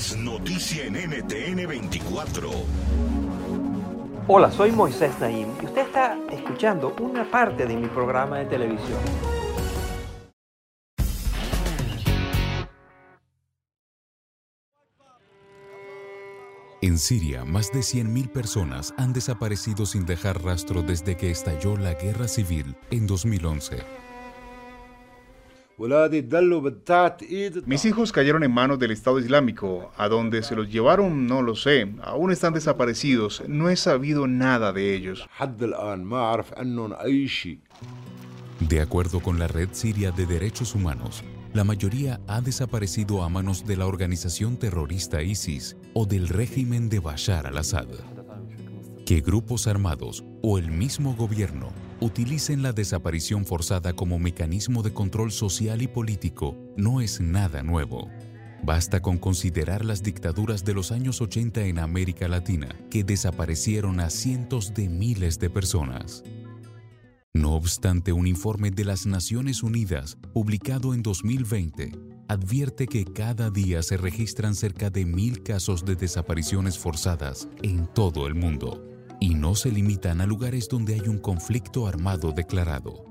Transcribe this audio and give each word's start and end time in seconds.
Es 0.00 0.16
noticia 0.16 0.84
en 0.84 0.94
NTN 0.94 1.66
24. 1.66 2.50
Hola, 4.28 4.50
soy 4.50 4.72
Moisés 4.72 5.12
Naim 5.20 5.48
y 5.60 5.64
usted 5.64 5.82
está 5.82 6.16
escuchando 6.30 6.94
una 7.00 7.28
parte 7.30 7.66
de 7.66 7.76
mi 7.76 7.88
programa 7.88 8.38
de 8.38 8.44
televisión. 8.44 8.98
En 16.82 16.98
Siria, 16.98 17.44
más 17.44 17.72
de 17.72 17.80
100.000 17.80 18.32
personas 18.32 18.94
han 18.96 19.12
desaparecido 19.12 19.84
sin 19.86 20.06
dejar 20.06 20.42
rastro 20.42 20.82
desde 20.82 21.16
que 21.16 21.30
estalló 21.30 21.76
la 21.76 21.94
guerra 21.94 22.26
civil 22.26 22.76
en 22.90 23.06
2011. 23.06 24.09
Mis 27.64 27.84
hijos 27.86 28.12
cayeron 28.12 28.44
en 28.44 28.52
manos 28.52 28.78
del 28.78 28.90
Estado 28.90 29.18
Islámico. 29.18 29.90
A 29.96 30.08
dónde 30.08 30.42
se 30.42 30.54
los 30.54 30.70
llevaron 30.70 31.26
no 31.26 31.40
lo 31.40 31.56
sé. 31.56 31.90
Aún 32.02 32.32
están 32.32 32.52
desaparecidos. 32.52 33.42
No 33.48 33.70
he 33.70 33.76
sabido 33.76 34.26
nada 34.26 34.74
de 34.74 34.94
ellos. 34.94 35.26
De 38.60 38.80
acuerdo 38.80 39.20
con 39.20 39.38
la 39.38 39.48
Red 39.48 39.70
Siria 39.72 40.10
de 40.10 40.26
Derechos 40.26 40.74
Humanos, 40.74 41.24
la 41.54 41.64
mayoría 41.64 42.20
ha 42.28 42.42
desaparecido 42.42 43.22
a 43.22 43.30
manos 43.30 43.64
de 43.64 43.78
la 43.78 43.86
organización 43.86 44.58
terrorista 44.58 45.22
ISIS 45.22 45.78
o 45.94 46.04
del 46.04 46.28
régimen 46.28 46.90
de 46.90 46.98
Bashar 46.98 47.46
al-Assad. 47.46 47.88
Que 49.06 49.22
grupos 49.22 49.66
armados 49.66 50.24
o 50.42 50.58
el 50.58 50.70
mismo 50.70 51.16
gobierno 51.16 51.72
utilicen 52.00 52.62
la 52.62 52.72
desaparición 52.72 53.44
forzada 53.44 53.92
como 53.92 54.18
mecanismo 54.18 54.82
de 54.82 54.92
control 54.92 55.32
social 55.32 55.82
y 55.82 55.88
político 55.88 56.56
no 56.76 57.00
es 57.00 57.20
nada 57.20 57.62
nuevo. 57.62 58.08
Basta 58.62 59.00
con 59.00 59.18
considerar 59.18 59.84
las 59.84 60.02
dictaduras 60.02 60.64
de 60.64 60.74
los 60.74 60.92
años 60.92 61.20
80 61.20 61.62
en 61.62 61.78
América 61.78 62.28
Latina, 62.28 62.68
que 62.90 63.04
desaparecieron 63.04 64.00
a 64.00 64.10
cientos 64.10 64.74
de 64.74 64.88
miles 64.88 65.38
de 65.38 65.48
personas. 65.48 66.22
No 67.32 67.54
obstante, 67.54 68.12
un 68.12 68.26
informe 68.26 68.70
de 68.70 68.84
las 68.84 69.06
Naciones 69.06 69.62
Unidas, 69.62 70.18
publicado 70.34 70.94
en 70.94 71.02
2020, 71.02 71.92
advierte 72.28 72.86
que 72.86 73.04
cada 73.04 73.50
día 73.50 73.82
se 73.82 73.96
registran 73.96 74.54
cerca 74.54 74.90
de 74.90 75.04
mil 75.04 75.42
casos 75.42 75.84
de 75.84 75.96
desapariciones 75.96 76.78
forzadas 76.78 77.48
en 77.62 77.86
todo 77.86 78.26
el 78.26 78.34
mundo, 78.34 78.89
y 79.20 79.34
no 79.34 79.54
se 79.54 79.70
limitan 79.70 80.20
a 80.20 80.26
lugares 80.26 80.68
donde 80.68 80.94
hay 80.94 81.08
un 81.08 81.18
conflicto 81.18 81.86
armado 81.86 82.32
declarado. 82.32 83.04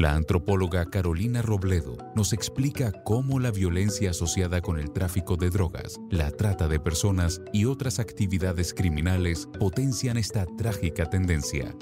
La 0.00 0.14
antropóloga 0.14 0.86
Carolina 0.86 1.42
Robledo 1.42 1.98
nos 2.16 2.32
explica 2.32 2.90
cómo 3.04 3.38
la 3.38 3.50
violencia 3.50 4.10
asociada 4.10 4.60
con 4.62 4.78
el 4.78 4.92
tráfico 4.92 5.36
de 5.36 5.50
drogas, 5.50 6.00
la 6.10 6.30
trata 6.30 6.68
de 6.68 6.80
personas 6.80 7.42
y 7.52 7.66
otras 7.66 7.98
actividades 7.98 8.72
criminales 8.72 9.46
potencian 9.58 10.16
esta 10.16 10.46
trágica 10.56 11.04
tendencia. 11.04 11.74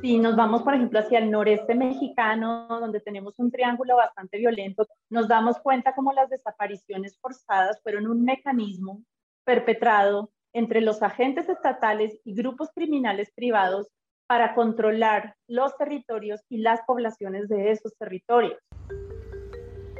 Si 0.00 0.18
nos 0.18 0.34
vamos, 0.34 0.62
por 0.62 0.74
ejemplo, 0.74 0.98
hacia 0.98 1.18
el 1.18 1.30
noreste 1.30 1.74
mexicano, 1.74 2.66
donde 2.68 3.00
tenemos 3.00 3.38
un 3.38 3.50
triángulo 3.50 3.96
bastante 3.96 4.38
violento, 4.38 4.86
nos 5.10 5.28
damos 5.28 5.58
cuenta 5.58 5.94
cómo 5.94 6.12
las 6.12 6.30
desapariciones 6.30 7.18
forzadas 7.20 7.80
fueron 7.82 8.06
un 8.06 8.24
mecanismo 8.24 9.02
perpetrado 9.44 10.30
entre 10.54 10.80
los 10.80 11.02
agentes 11.02 11.48
estatales 11.48 12.18
y 12.24 12.34
grupos 12.34 12.70
criminales 12.74 13.30
privados 13.34 13.88
para 14.26 14.54
controlar 14.54 15.36
los 15.46 15.76
territorios 15.76 16.40
y 16.48 16.58
las 16.58 16.80
poblaciones 16.86 17.48
de 17.48 17.72
esos 17.72 17.94
territorios. 17.98 18.58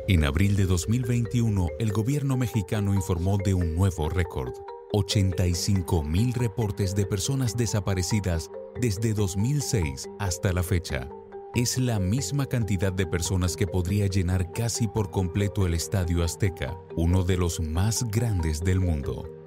En 0.09 0.25
abril 0.25 0.57
de 0.57 0.65
2021, 0.65 1.69
el 1.79 1.93
gobierno 1.93 2.37
mexicano 2.37 2.95
informó 2.95 3.39
de 3.39 3.55
un 3.55 3.75
nuevo 3.75 4.09
récord. 4.09 4.53
85 4.93 6.05
mil 6.05 6.33
reportes 6.35 6.95
de 6.95 7.05
personas 7.05 7.57
desaparecidas 7.57 8.51
desde 8.81 9.13
2006 9.13 10.09
hasta 10.19 10.53
la 10.53 10.63
fecha. 10.63 11.09
Es 11.55 11.79
la 11.79 11.99
misma 11.99 12.47
cantidad 12.47 12.93
de 12.93 13.07
personas 13.07 13.57
que 13.57 13.67
podría 13.67 14.07
llenar 14.07 14.53
casi 14.53 14.89
por 14.89 15.11
completo 15.11 15.67
el 15.67 15.75
Estadio 15.75 16.23
Azteca, 16.23 16.77
uno 16.97 17.23
de 17.23 17.37
los 17.37 17.61
más 17.61 18.05
grandes 18.11 18.61
del 18.61 18.81
mundo. 18.81 19.44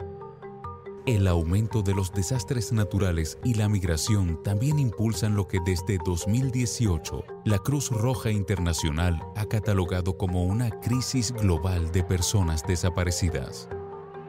El 1.07 1.25
aumento 1.27 1.81
de 1.81 1.95
los 1.95 2.11
desastres 2.11 2.73
naturales 2.73 3.39
y 3.45 3.53
la 3.53 3.69
migración 3.69 4.43
también 4.43 4.77
impulsan 4.77 5.37
lo 5.37 5.47
que 5.47 5.59
desde 5.65 5.97
2018 6.05 7.23
la 7.45 7.59
Cruz 7.59 7.89
Roja 7.91 8.29
Internacional 8.29 9.17
ha 9.37 9.45
catalogado 9.45 10.17
como 10.17 10.43
una 10.43 10.69
crisis 10.81 11.31
global 11.31 11.93
de 11.93 12.03
personas 12.03 12.67
desaparecidas. 12.67 13.69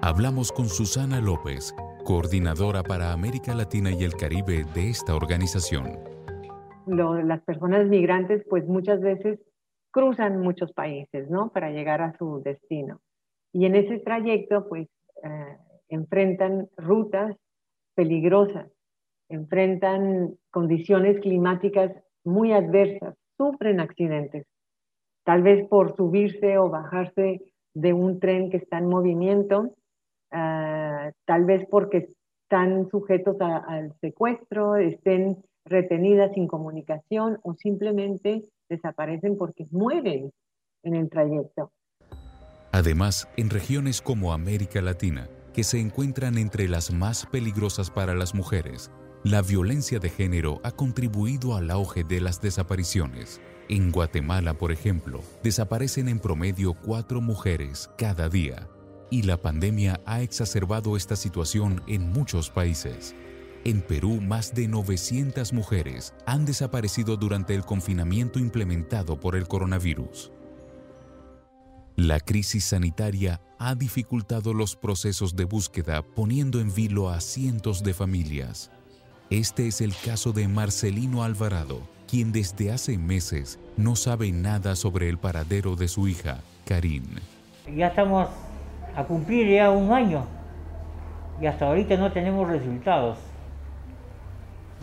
Hablamos 0.02 0.52
con 0.52 0.66
Susana 0.68 1.20
López, 1.20 1.74
coordinadora 2.04 2.84
para 2.84 3.12
América 3.12 3.56
Latina 3.56 3.90
y 3.90 4.04
el 4.04 4.14
Caribe 4.14 4.64
de 4.72 4.90
esta 4.90 5.16
organización. 5.16 5.98
las 6.86 7.42
personas 7.42 7.88
migrantes 7.88 8.44
pues 8.48 8.64
muchas 8.68 9.00
veces 9.00 9.40
cruzan 9.90 10.38
muchos 10.38 10.72
países, 10.74 11.28
¿no? 11.28 11.50
Para 11.50 11.72
llegar 11.72 12.02
a 12.02 12.16
su 12.18 12.40
destino. 12.44 13.00
Y 13.52 13.66
en 13.66 13.74
ese 13.74 13.98
trayecto 13.98 14.68
pues 14.68 14.86
eh, 15.24 15.56
enfrentan 15.88 16.68
rutas 16.76 17.36
peligrosas, 17.94 18.70
enfrentan 19.28 20.36
condiciones 20.50 21.20
climáticas 21.20 21.92
muy 22.24 22.52
adversas, 22.52 23.14
sufren 23.36 23.80
accidentes, 23.80 24.46
tal 25.24 25.42
vez 25.42 25.66
por 25.68 25.96
subirse 25.96 26.58
o 26.58 26.68
bajarse 26.68 27.40
de 27.74 27.92
un 27.92 28.20
tren 28.20 28.50
que 28.50 28.58
está 28.58 28.78
en 28.78 28.88
movimiento 28.88 29.74
Ah, 30.30 31.10
tal 31.24 31.44
vez 31.44 31.66
porque 31.70 32.08
están 32.42 32.88
sujetos 32.90 33.36
al 33.40 33.94
secuestro, 34.00 34.76
estén 34.76 35.42
retenidas 35.64 36.32
sin 36.34 36.46
comunicación 36.46 37.38
o 37.42 37.54
simplemente 37.54 38.42
desaparecen 38.68 39.36
porque 39.36 39.64
mueren 39.70 40.30
en 40.82 40.94
el 40.94 41.08
trayecto. 41.08 41.72
Además, 42.72 43.28
en 43.36 43.50
regiones 43.50 44.02
como 44.02 44.32
América 44.32 44.82
Latina, 44.82 45.28
que 45.58 45.64
se 45.64 45.80
encuentran 45.80 46.38
entre 46.38 46.68
las 46.68 46.92
más 46.92 47.26
peligrosas 47.26 47.90
para 47.90 48.14
las 48.14 48.32
mujeres, 48.32 48.92
la 49.24 49.42
violencia 49.42 49.98
de 49.98 50.08
género 50.08 50.60
ha 50.62 50.70
contribuido 50.70 51.56
al 51.56 51.72
auge 51.72 52.04
de 52.04 52.20
las 52.20 52.40
desapariciones. 52.40 53.40
En 53.68 53.90
Guatemala, 53.90 54.54
por 54.54 54.70
ejemplo, 54.70 55.20
desaparecen 55.42 56.08
en 56.08 56.20
promedio 56.20 56.74
cuatro 56.74 57.20
mujeres 57.20 57.90
cada 57.98 58.28
día 58.28 58.68
y 59.10 59.22
la 59.22 59.42
pandemia 59.42 60.00
ha 60.06 60.22
exacerbado 60.22 60.96
esta 60.96 61.16
situación 61.16 61.82
en 61.88 62.08
muchos 62.08 62.50
países. 62.50 63.16
En 63.64 63.82
Perú, 63.82 64.20
más 64.20 64.54
de 64.54 64.68
900 64.68 65.52
mujeres 65.52 66.14
han 66.24 66.44
desaparecido 66.44 67.16
durante 67.16 67.56
el 67.56 67.64
confinamiento 67.64 68.38
implementado 68.38 69.18
por 69.18 69.34
el 69.34 69.48
coronavirus. 69.48 70.30
La 71.98 72.20
crisis 72.20 72.64
sanitaria 72.66 73.40
ha 73.58 73.74
dificultado 73.74 74.54
los 74.54 74.76
procesos 74.76 75.34
de 75.34 75.42
búsqueda 75.44 76.02
poniendo 76.02 76.60
en 76.60 76.72
vilo 76.72 77.08
a 77.08 77.20
cientos 77.20 77.82
de 77.82 77.92
familias. 77.92 78.70
Este 79.30 79.66
es 79.66 79.80
el 79.80 79.92
caso 79.96 80.32
de 80.32 80.46
Marcelino 80.46 81.24
Alvarado, 81.24 81.80
quien 82.06 82.30
desde 82.30 82.70
hace 82.70 82.96
meses 82.96 83.58
no 83.76 83.96
sabe 83.96 84.30
nada 84.30 84.76
sobre 84.76 85.08
el 85.08 85.18
paradero 85.18 85.74
de 85.74 85.88
su 85.88 86.06
hija, 86.06 86.38
Karin. 86.66 87.02
Ya 87.74 87.88
estamos 87.88 88.28
a 88.94 89.02
cumplir 89.02 89.48
ya 89.48 89.72
un 89.72 89.92
año 89.92 90.24
y 91.42 91.46
hasta 91.46 91.66
ahorita 91.66 91.96
no 91.96 92.12
tenemos 92.12 92.48
resultados. 92.48 93.18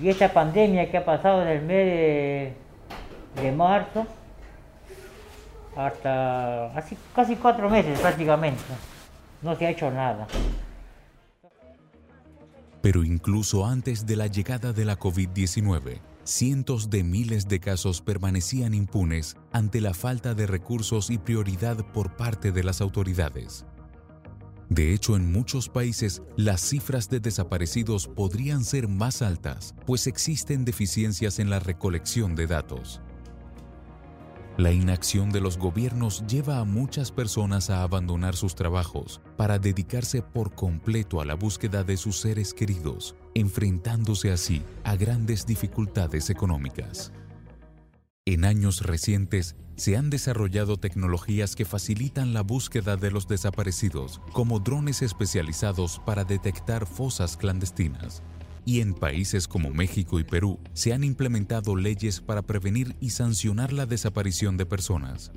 Y 0.01 0.09
esta 0.09 0.33
pandemia 0.33 0.91
que 0.91 0.97
ha 0.97 1.05
pasado 1.05 1.43
en 1.43 1.47
el 1.47 1.61
mes 1.61 2.55
de, 3.41 3.51
marzo 3.53 4.05
hasta 5.75 6.71
casi 7.13 7.35
cuatro 7.35 7.69
meses 7.69 7.99
prácticamente, 7.99 8.63
no 9.41 9.55
se 9.55 9.65
ha 9.65 9.69
hecho 9.71 9.91
nada. 9.91 10.27
Pero 12.81 13.03
incluso 13.03 13.65
antes 13.65 14.05
de 14.05 14.15
la 14.15 14.27
llegada 14.27 14.71
de 14.71 14.85
la 14.85 14.97
COVID-19, 14.99 16.01
cientos 16.23 16.89
de 16.89 17.03
miles 17.03 17.47
de 17.47 17.59
casos 17.59 18.01
permanecían 18.01 18.73
impunes 18.73 19.37
ante 19.51 19.81
la 19.81 19.93
falta 19.93 20.33
de 20.33 20.47
recursos 20.47 21.09
y 21.09 21.17
prioridad 21.17 21.77
por 21.93 22.15
parte 22.15 22.51
de 22.51 22.63
las 22.63 22.81
autoridades. 22.81 23.65
De 24.69 24.93
hecho, 24.93 25.15
en 25.15 25.31
muchos 25.31 25.69
países 25.69 26.23
las 26.37 26.61
cifras 26.61 27.09
de 27.09 27.19
desaparecidos 27.19 28.07
podrían 28.07 28.63
ser 28.63 28.87
más 28.87 29.21
altas, 29.21 29.75
pues 29.85 30.07
existen 30.07 30.65
deficiencias 30.65 31.39
en 31.39 31.49
la 31.49 31.59
recolección 31.59 32.35
de 32.35 32.47
datos. 32.47 33.01
La 34.57 34.71
inacción 34.71 35.31
de 35.31 35.41
los 35.41 35.57
gobiernos 35.57 36.25
lleva 36.27 36.59
a 36.59 36.63
muchas 36.63 37.11
personas 37.11 37.69
a 37.69 37.83
abandonar 37.83 38.37
sus 38.37 38.55
trabajos 38.55 39.19
para 39.35 39.59
dedicarse 39.59 40.21
por 40.21 40.55
completo 40.55 41.19
a 41.19 41.25
la 41.25 41.33
búsqueda 41.33 41.83
de 41.83 41.97
sus 41.97 42.21
seres 42.21 42.53
queridos, 42.53 43.15
enfrentándose 43.33 44.31
así 44.31 44.61
a 44.85 44.95
grandes 44.95 45.45
dificultades 45.45 46.29
económicas. 46.29 47.11
En 48.23 48.45
años 48.45 48.81
recientes 48.81 49.57
se 49.75 49.97
han 49.97 50.09
desarrollado 50.09 50.77
tecnologías 50.77 51.57
que 51.57 51.65
facilitan 51.65 52.33
la 52.33 52.41
búsqueda 52.41 52.95
de 52.95 53.11
los 53.11 53.27
desaparecidos, 53.27 54.21
como 54.31 54.59
drones 54.59 55.01
especializados 55.01 56.01
para 56.05 56.23
detectar 56.23 56.85
fosas 56.85 57.35
clandestinas, 57.35 58.23
y 58.65 58.81
en 58.81 58.93
países 58.93 59.47
como 59.47 59.69
México 59.69 60.19
y 60.19 60.23
Perú 60.23 60.59
se 60.73 60.93
han 60.93 61.03
implementado 61.03 61.75
leyes 61.75 62.19
para 62.19 62.41
prevenir 62.41 62.95
y 62.99 63.11
sancionar 63.11 63.71
la 63.71 63.85
desaparición 63.85 64.57
de 64.57 64.65
personas. 64.65 65.31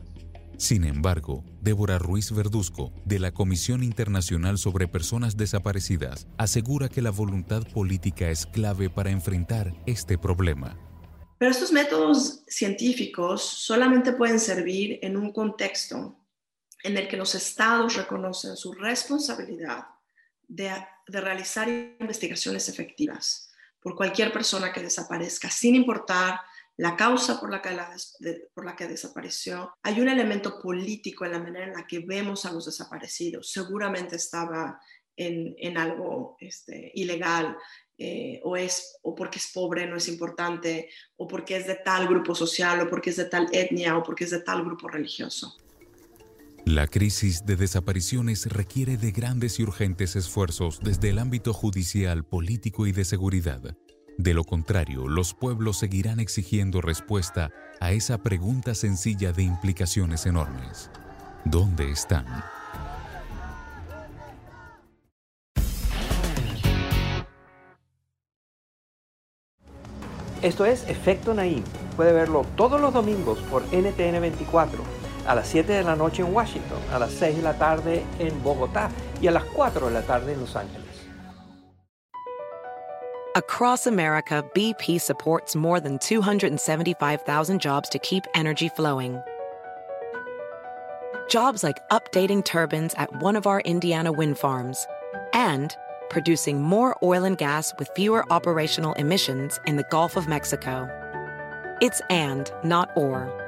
Sin 0.57 0.85
embargo, 0.85 1.45
Débora 1.61 1.99
Ruiz 1.99 2.33
Verduzco, 2.33 2.93
de 3.05 3.21
la 3.21 3.33
Comisión 3.33 3.85
Internacional 3.85 4.59
sobre 4.59 4.89
Personas 4.89 5.37
Desaparecidas, 5.37 6.27
asegura 6.37 6.89
que 6.89 7.01
la 7.01 7.11
voluntad 7.11 7.63
política 7.73 8.29
es 8.29 8.45
clave 8.45 8.91
para 8.91 9.11
enfrentar 9.11 9.73
este 9.87 10.19
problema. 10.19 10.77
Pero 11.39 11.53
estos 11.53 11.71
métodos 11.71 12.43
científicos 12.49 13.41
solamente 13.43 14.13
pueden 14.13 14.41
servir 14.41 14.99
en 15.03 15.17
un 15.17 15.33
contexto 15.33 16.19
en 16.83 16.97
el 16.97 17.07
que 17.07 17.17
los 17.17 17.37
estados 17.37 17.95
reconocen 17.95 18.57
su 18.57 18.73
responsabilidad 18.73 19.85
de, 20.49 20.73
realizar 21.07 21.69
investigaciones 21.69 22.69
efectivas 22.69 23.51
por 23.81 23.95
cualquier 23.95 24.33
persona 24.33 24.73
que 24.73 24.83
desaparezca, 24.83 25.49
sin 25.51 25.75
importar 25.75 26.41
la 26.77 26.97
causa 26.97 27.41
por 27.41 27.51
la, 27.51 27.63
que 27.63 27.71
por 28.55 28.65
la 28.65 28.77
que 28.77 28.87
desapareció. 28.87 29.73
Hay 29.83 30.01
un 30.01 30.09
elemento 30.09 30.61
político 30.61 31.25
en 31.25 31.33
la 31.33 31.39
manera 31.39 31.67
en 31.67 31.73
la 31.73 31.87
que 31.87 32.01
vemos 32.01 32.45
a 32.45 32.53
los 32.53 32.67
desaparecidos. 32.67 33.51
Seguramente 33.51 34.17
estaba 34.17 34.81
en, 35.17 35.77
algo 35.77 36.37
este, 36.41 36.93
ilegal, 36.95 37.57
eh, 37.97 38.41
o, 38.45 38.57
es, 38.57 38.99
o 39.03 39.15
porque 39.15 39.39
es 39.39 39.51
pobre 39.53 39.87
no 39.87 39.97
es 39.97 40.07
importante, 40.07 40.89
o 41.17 41.27
porque 41.27 41.57
es 41.57 41.67
de 41.67 41.75
tal 41.77 42.07
grupo 42.07 42.35
social, 42.35 42.81
o 42.81 42.89
porque 42.89 43.11
es 43.11 43.17
de 43.17 43.25
tal 43.25 43.49
etnia, 43.53 43.97
o 43.97 44.03
porque 44.05 44.25
es 44.25 44.31
de 44.31 44.43
tal 44.43 44.65
grupo 44.65 44.89
religioso. 44.89 45.57
La 46.69 46.87
crisis 46.87 47.47
de 47.47 47.57
desapariciones 47.57 48.45
requiere 48.45 48.99
de 48.99 49.11
grandes 49.11 49.59
y 49.59 49.63
urgentes 49.63 50.17
esfuerzos 50.17 50.81
desde 50.83 51.09
el 51.09 51.19
ámbito 51.19 51.55
judicial, 51.55 52.25
político 52.25 52.87
y 52.87 52.93
de 52.93 53.07
seguridad. 53.07 53.75
De 54.19 54.35
lo 54.35 54.45
contrario, 54.45 55.09
los 55.09 55.33
pueblos 55.33 55.79
seguirán 55.79 56.21
exigiendo 56.21 56.83
respuesta 56.83 57.51
a 57.81 57.93
esa 57.93 58.23
pregunta 58.23 58.75
sencilla 58.75 59.33
de 59.33 59.45
implicaciones 59.45 60.27
enormes. 60.27 60.91
¿Dónde 61.47 61.91
están? 61.91 62.27
Esto 70.43 70.67
es 70.67 70.87
Efecto 70.87 71.33
Naim. 71.33 71.65
Puede 71.97 72.13
verlo 72.13 72.45
todos 72.59 72.79
los 72.79 72.93
domingos 72.93 73.39
por 73.51 73.63
NTN 73.73 74.21
24 74.21 74.98
a 75.29 75.35
las 75.35 75.47
7 75.49 75.71
de 75.75 75.85
la 75.85 75.95
noche 75.95 76.23
en 76.23 76.33
Washington, 76.33 76.79
a 76.91 76.99
las 76.99 77.13
6 77.13 77.37
de 77.37 77.43
la 77.43 77.53
tarde 77.53 78.03
en 78.19 78.43
Bogotá 78.43 78.89
y 79.21 79.27
a 79.27 79.31
las 79.31 79.45
4 79.45 79.87
de 79.87 79.93
la 79.93 80.03
tarde 80.03 80.33
en 80.33 80.41
Los 80.41 80.57
Ángeles. 80.57 80.87
Across 83.37 83.87
America, 83.87 84.43
BP 84.55 84.99
supports 85.01 85.55
more 85.55 85.81
than 85.81 85.99
275,000 85.99 87.61
jobs 87.61 87.89
to 87.91 87.99
keep 87.99 88.25
energy 88.35 88.69
flowing. 88.71 89.21
Jobs 91.29 91.63
like 91.63 91.77
updating 91.91 92.43
turbines 92.43 92.95
at 92.97 93.23
one 93.23 93.37
of 93.37 93.47
our 93.47 93.61
Indiana 93.61 94.11
wind 94.11 94.39
farms 94.39 94.87
and 95.35 95.77
producing 96.09 96.63
more 96.63 96.97
oil 97.03 97.25
and 97.25 97.37
gas 97.37 97.75
with 97.79 97.91
fewer 97.95 98.25
operational 98.33 98.95
emissions 98.95 99.61
in 99.67 99.77
the 99.77 99.85
Gulf 99.91 100.17
of 100.17 100.27
Mexico. 100.27 100.89
It's 101.83 102.01
and, 102.09 102.51
not 102.65 102.89
or. 102.97 103.48